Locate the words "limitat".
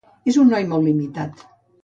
0.89-1.47